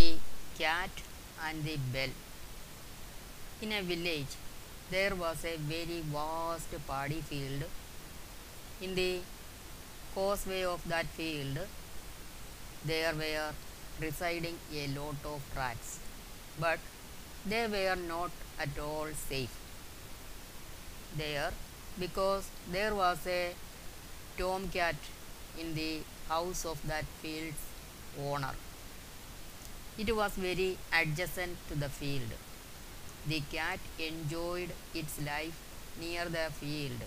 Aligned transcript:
The 0.00 0.14
Cat 0.58 0.90
and 1.46 1.62
the 1.62 1.76
Bell. 1.92 2.12
In 3.60 3.72
a 3.72 3.82
village, 3.82 4.34
there 4.90 5.14
was 5.14 5.44
a 5.44 5.56
very 5.58 6.00
vast 6.12 6.70
paddy 6.86 7.20
field. 7.20 7.64
In 8.80 8.94
the 8.94 9.18
causeway 10.14 10.62
of 10.64 10.86
that 10.88 11.04
field, 11.18 11.58
there 12.84 13.12
were 13.14 13.50
residing 14.00 14.56
a 14.74 14.86
lot 14.98 15.26
of 15.32 15.42
rats, 15.54 15.98
but 16.58 16.78
they 17.44 17.66
were 17.66 17.96
not 17.96 18.30
at 18.58 18.78
all 18.78 19.12
safe 19.28 19.54
there 21.18 21.52
because 21.98 22.48
there 22.72 22.94
was 22.94 23.26
a 23.26 23.52
tomcat 24.38 24.96
in 25.58 25.74
the 25.74 25.92
house 26.28 26.64
of 26.64 26.86
that 26.86 27.04
field's 27.20 27.64
owner. 28.18 28.54
It 30.02 30.16
was 30.16 30.32
very 30.32 30.78
adjacent 30.98 31.58
to 31.68 31.74
the 31.74 31.90
field. 31.90 32.30
The 33.26 33.42
cat 33.52 33.80
enjoyed 33.98 34.70
its 34.94 35.20
life 35.20 35.58
near 36.00 36.24
the 36.24 36.44
field 36.58 37.02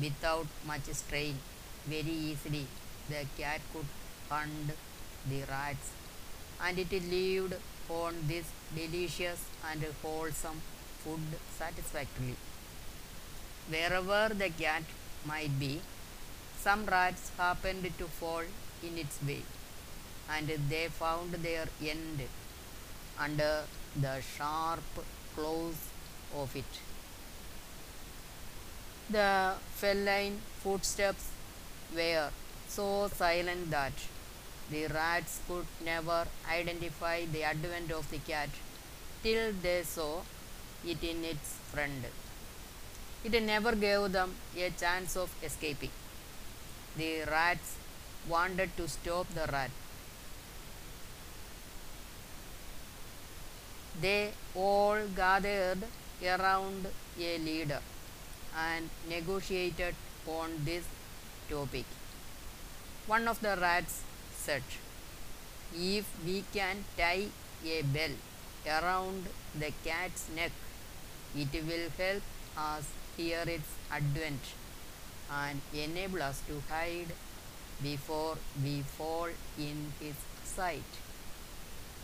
without 0.00 0.46
much 0.64 0.84
strain. 0.92 1.38
Very 1.84 2.16
easily, 2.30 2.66
the 3.08 3.22
cat 3.36 3.60
could 3.72 3.86
hunt 4.30 4.70
the 5.28 5.40
rats, 5.50 5.90
and 6.64 6.78
it 6.78 6.92
lived 6.92 7.56
on 7.88 8.14
this 8.28 8.46
delicious 8.76 9.40
and 9.68 9.84
wholesome 10.02 10.60
food 11.02 11.26
satisfactorily. 11.58 12.36
Wherever 13.68 14.32
the 14.32 14.50
cat 14.50 14.84
might 15.26 15.58
be, 15.58 15.80
some 16.60 16.86
rats 16.86 17.32
happened 17.36 17.90
to 17.98 18.06
fall 18.20 18.44
in 18.84 18.96
its 18.96 19.18
way, 19.26 19.42
and 20.30 20.48
they 20.68 20.88
found 20.88 21.32
their 21.32 21.66
end 21.82 22.22
under 23.18 23.62
the 24.00 24.20
sharp 24.20 24.82
claws 25.34 25.76
of 26.34 26.54
it. 26.56 26.64
The 29.10 29.54
feline 29.74 30.40
footsteps 30.62 31.28
were 31.94 32.30
so 32.68 33.10
silent 33.14 33.70
that 33.70 33.92
the 34.70 34.86
rats 34.86 35.40
could 35.46 35.66
never 35.84 36.26
identify 36.50 37.24
the 37.26 37.42
advent 37.42 37.92
of 37.92 38.10
the 38.10 38.18
cat 38.18 38.48
till 39.22 39.52
they 39.62 39.82
saw 39.82 40.22
it 40.86 41.02
in 41.04 41.24
its 41.24 41.56
front. 41.72 42.04
It 43.24 43.42
never 43.42 43.74
gave 43.76 44.12
them 44.12 44.34
a 44.56 44.70
chance 44.70 45.16
of 45.16 45.30
escaping. 45.44 45.90
The 46.96 47.24
rats 47.30 47.76
wanted 48.28 48.76
to 48.78 48.88
stop 48.88 49.26
the 49.34 49.46
rat. 49.52 49.70
They 54.00 54.32
all 54.54 55.06
gathered 55.14 55.84
around 56.24 56.86
a 57.18 57.38
leader 57.38 57.80
and 58.56 58.88
negotiated 59.08 59.94
on 60.26 60.50
this 60.64 60.84
topic. 61.48 61.84
One 63.06 63.28
of 63.28 63.40
the 63.40 63.56
rats 63.60 64.02
said, 64.36 64.62
If 65.74 66.06
we 66.24 66.44
can 66.52 66.84
tie 66.96 67.26
a 67.64 67.82
bell 67.82 68.16
around 68.66 69.26
the 69.58 69.72
cat's 69.84 70.28
neck, 70.34 70.52
it 71.36 71.52
will 71.52 71.90
help 71.98 72.22
us 72.56 72.84
hear 73.16 73.42
its 73.46 73.68
advent 73.90 74.40
and 75.30 75.60
enable 75.72 76.22
us 76.22 76.40
to 76.46 76.62
hide 76.68 77.12
before 77.82 78.36
we 78.62 78.82
fall 78.82 79.28
in 79.58 79.92
his 80.00 80.14
sight. 80.44 80.82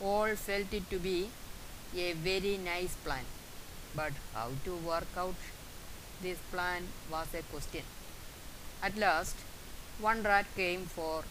All 0.02 0.34
felt 0.34 0.72
it 0.72 0.88
to 0.90 0.98
be 0.98 1.28
a 1.96 2.12
very 2.12 2.58
nice 2.58 2.94
plan, 2.96 3.24
but 3.94 4.12
how 4.34 4.50
to 4.64 4.74
work 4.76 5.06
out 5.16 5.34
this 6.22 6.38
plan 6.50 6.82
was 7.10 7.26
a 7.34 7.42
question. 7.42 7.82
At 8.82 8.96
last, 8.96 9.36
one 10.00 10.22
rat 10.22 10.46
came 10.54 10.84
for 10.86 11.24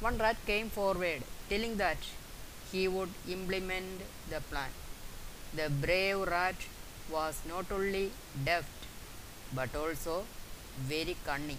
one 0.00 0.18
rat 0.18 0.36
came 0.46 0.68
forward 0.68 1.22
telling 1.48 1.76
that 1.78 1.96
he 2.70 2.86
would 2.86 3.10
implement 3.28 4.00
the 4.30 4.40
plan. 4.40 4.70
The 5.54 5.70
brave 5.70 6.20
rat 6.20 6.56
was 7.10 7.40
not 7.48 7.70
only 7.72 8.12
deft 8.44 8.86
but 9.54 9.74
also 9.74 10.24
very 10.78 11.16
cunning. 11.24 11.58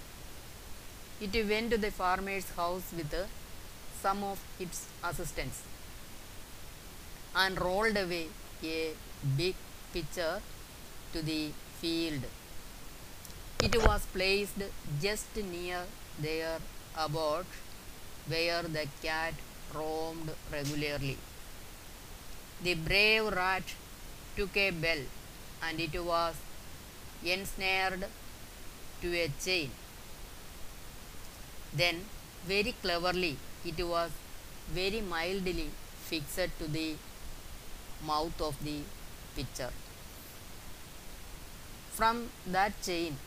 It 1.19 1.33
went 1.49 1.71
to 1.71 1.77
the 1.77 1.89
farmer's 1.91 2.49
house 2.51 2.93
with 2.95 3.13
some 4.01 4.23
of 4.23 4.39
its 4.59 4.87
assistants 5.03 5.63
and 7.43 7.61
rolled 7.61 7.97
away 8.05 8.27
a 8.63 8.93
big 9.39 9.55
pitcher 9.93 10.33
to 11.13 11.21
the 11.21 11.51
field. 11.79 12.23
It 13.67 13.75
was 13.87 14.05
placed 14.15 14.61
just 15.01 15.35
near 15.35 15.81
their 16.19 16.57
abode 17.05 17.45
where 18.27 18.63
the 18.63 18.85
cat 19.03 19.33
roamed 19.73 20.29
regularly. 20.51 21.17
The 22.63 22.73
brave 22.73 23.27
rat 23.39 23.63
took 24.35 24.55
a 24.57 24.71
bell 24.71 25.03
and 25.63 25.79
it 25.79 25.95
was 26.03 26.35
ensnared 27.23 28.05
to 29.01 29.15
a 29.25 29.27
chain. 29.43 29.71
Then, 31.73 31.97
very 32.45 32.73
cleverly, 32.81 33.37
it 33.65 33.79
was 33.85 34.11
very 34.71 35.01
mildly 35.01 35.69
fixed 36.09 36.49
to 36.59 36.67
the 36.67 36.95
mouth 38.05 38.39
of 38.41 38.55
the 38.63 38.79
pitcher. 39.35 39.71
From 41.91 42.29
that 42.47 42.73
chain, 42.81 43.17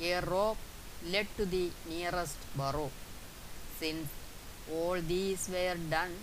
a 0.00 0.20
rope 0.20 0.58
led 1.06 1.28
to 1.36 1.46
the 1.46 1.70
nearest 1.88 2.36
burrow. 2.56 2.90
Since 3.78 4.08
all 4.72 5.00
these 5.00 5.48
were 5.48 5.76
done 5.90 6.14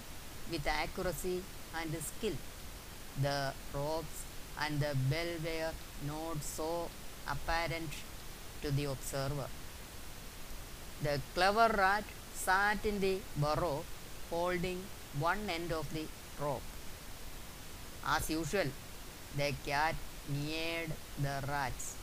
with 0.51 0.67
accuracy 0.67 1.41
and 1.79 1.95
skill, 2.03 2.33
the 3.22 3.53
ropes 3.73 4.23
and 4.59 4.79
the 4.79 4.94
bell 5.09 5.31
were 5.44 5.72
not 6.06 6.44
so 6.44 6.89
apparent 7.29 7.89
to 8.62 8.72
the 8.72 8.85
observer. 8.85 9.47
The 11.01 11.19
clever 11.33 11.73
rat 11.77 12.03
sat 12.33 12.85
in 12.85 13.00
the 13.00 13.19
burrow 13.38 13.83
holding 14.29 14.83
one 15.19 15.50
end 15.50 15.72
of 15.72 15.91
the 15.94 16.06
rope. 16.41 16.62
As 18.08 18.30
usual, 18.30 18.68
the 19.36 19.54
cat 19.66 19.96
neared 20.30 20.92
the 21.20 21.44
rats 21.48 21.96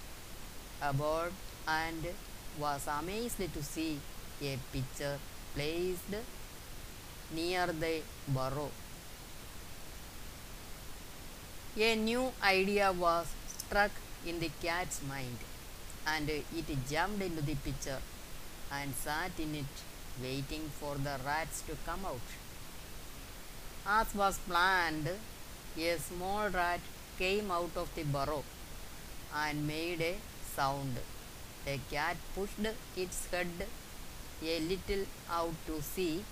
aboard 0.82 1.32
and 1.66 2.06
was 2.58 2.86
amazed 2.88 3.52
to 3.54 3.62
see 3.62 3.98
a 4.42 4.58
pitcher 4.72 5.18
placed 5.54 6.14
near 7.34 7.66
the 7.68 8.02
burrow. 8.28 8.70
A 11.78 11.94
new 11.96 12.32
idea 12.42 12.92
was 12.92 13.28
struck 13.46 13.92
in 14.26 14.40
the 14.40 14.50
cat's 14.60 15.00
mind, 15.08 15.38
and 16.06 16.28
it 16.28 16.90
jumped 16.90 17.22
into 17.22 17.42
the 17.42 17.54
pitcher 17.54 17.98
and 18.72 18.92
sat 18.94 19.30
in 19.38 19.54
it, 19.54 19.74
waiting 20.20 20.68
for 20.80 20.96
the 20.96 21.16
rats 21.24 21.62
to 21.62 21.76
come 21.86 22.04
out. 22.04 22.20
As 23.86 24.14
was 24.14 24.38
planned, 24.38 25.08
a 25.78 25.98
small 25.98 26.48
rat 26.50 26.80
came 27.18 27.50
out 27.50 27.76
of 27.76 27.94
the 27.94 28.02
burrow 28.02 28.42
and 29.34 29.66
made 29.66 30.00
a 30.00 30.16
sound. 30.54 30.96
The 31.64 31.78
cat 31.90 32.16
pushed 32.34 32.58
its 32.96 33.26
head 33.30 33.46
a 34.42 34.60
little 34.60 35.04
out 35.30 35.54
to 35.66 35.80
see 35.80 36.24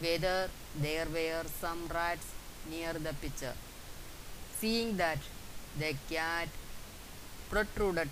whether 0.00 0.50
there 0.78 1.06
were 1.06 1.44
some 1.60 1.88
rats 1.88 2.26
near 2.70 2.92
the 2.92 3.14
pitcher. 3.14 3.54
Seeing 4.58 4.96
that 4.96 5.18
the 5.78 5.94
cat 6.10 6.48
protruded 7.48 8.10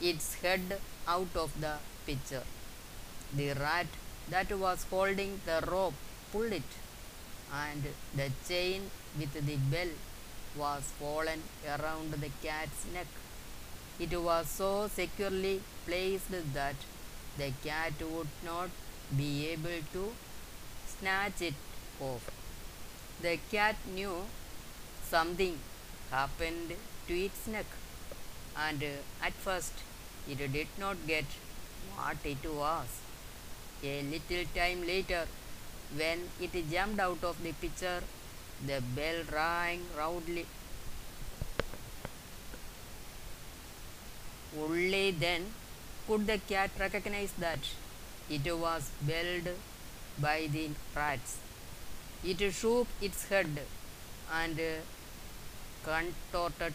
its 0.00 0.34
head 0.34 0.80
out 1.08 1.34
of 1.34 1.60
the 1.60 1.74
pitcher, 2.06 2.44
the 3.34 3.52
rat 3.54 3.86
that 4.30 4.50
was 4.58 4.86
holding 4.90 5.40
the 5.44 5.62
rope 5.70 5.94
pulled 6.32 6.52
it, 6.52 6.62
and 7.52 7.82
the 8.14 8.30
chain 8.48 8.90
with 9.18 9.32
the 9.34 9.56
bell 9.56 9.88
was 10.56 10.82
fallen 10.98 11.42
around 11.66 12.12
the 12.12 12.30
cat's 12.42 12.86
neck. 12.92 13.06
It 13.98 14.18
was 14.20 14.48
so 14.48 14.88
securely 14.88 15.60
placed 15.86 16.30
that 16.54 16.76
the 17.38 17.52
cat 17.64 17.92
would 18.00 18.28
not 18.44 18.70
be 19.16 19.48
able 19.48 19.80
to 19.92 20.12
snatch 20.86 21.40
it 21.40 21.54
off. 22.00 22.30
The 23.22 23.38
cat 23.50 23.76
knew 23.94 24.16
something 25.08 25.58
happened 26.10 26.74
to 27.08 27.14
its 27.14 27.46
neck, 27.46 27.66
and 28.56 28.82
at 29.22 29.32
first 29.32 29.72
it 30.28 30.38
did 30.52 30.68
not 30.78 30.96
get 31.06 31.24
what 31.94 32.16
it 32.24 32.44
was. 32.44 32.86
A 33.82 34.02
little 34.02 34.44
time 34.54 34.86
later, 34.86 35.26
When 35.94 36.28
it 36.40 36.70
jumped 36.70 37.00
out 37.00 37.22
of 37.22 37.42
the 37.42 37.52
pitcher, 37.52 38.02
the 38.66 38.82
bell 38.94 39.22
rang 39.32 39.80
loudly. 39.96 40.46
Only 44.58 45.10
then 45.10 45.52
could 46.06 46.26
the 46.26 46.38
cat 46.38 46.70
recognize 46.78 47.32
that 47.38 47.60
it 48.28 48.44
was 48.58 48.90
belled 49.02 49.48
by 50.18 50.48
the 50.50 50.70
rats. 50.94 51.38
It 52.24 52.38
shook 52.52 52.88
its 53.00 53.28
head 53.28 53.60
and 54.32 54.60
contorted 55.84 56.74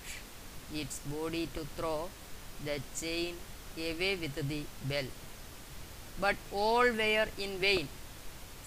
its 0.74 1.00
body 1.00 1.48
to 1.54 1.66
throw 1.76 2.10
the 2.64 2.80
chain 3.00 3.36
away 3.78 4.16
with 4.16 4.36
the 4.36 4.64
bell. 4.88 5.06
But 6.20 6.36
all 6.52 6.92
were 6.92 7.28
in 7.38 7.58
vain. 7.58 7.88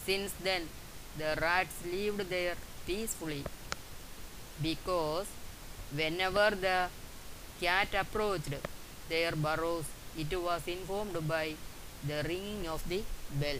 Since 0.07 0.33
then, 0.43 0.69
the 1.17 1.37
rats 1.41 1.75
lived 1.91 2.29
there 2.29 2.57
peacefully 2.87 3.43
because 4.63 5.27
whenever 5.95 6.51
the 6.51 6.89
cat 7.61 7.89
approached 7.95 8.55
their 9.09 9.33
burrows, 9.33 9.87
it 10.19 10.39
was 10.39 10.67
informed 10.69 11.17
by 11.27 11.55
the 12.07 12.23
ringing 12.29 12.69
of 12.69 12.87
the 12.89 13.03
bell. 13.41 13.59